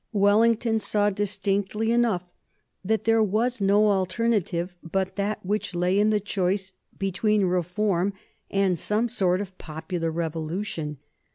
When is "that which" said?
5.15-5.75